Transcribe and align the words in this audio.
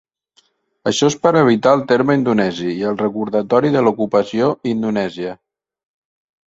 Això 0.91 1.09
és 1.11 1.17
per 1.25 1.33
evitar 1.41 1.73
el 1.77 1.83
terme 1.93 2.17
indonesi 2.21 2.73
i 2.81 2.89
el 2.93 2.99
recordatori 3.05 3.73
de 3.77 3.85
l'ocupació 3.87 4.53
indonèsia. 4.75 5.41